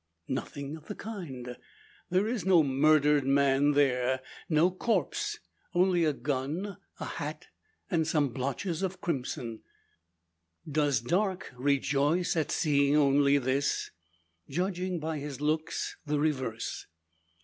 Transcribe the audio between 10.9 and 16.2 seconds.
Darke rejoice at seeing only this? Judging by his looks, the